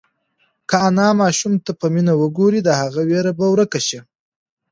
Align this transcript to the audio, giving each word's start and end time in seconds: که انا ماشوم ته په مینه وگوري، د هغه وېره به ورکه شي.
که 0.69 0.75
انا 0.87 1.09
ماشوم 1.21 1.53
ته 1.65 1.71
په 1.79 1.85
مینه 1.93 2.13
وگوري، 2.21 2.59
د 2.63 2.69
هغه 2.81 3.01
وېره 3.09 3.31
به 3.37 3.45
ورکه 3.51 3.79
شي. 3.87 3.99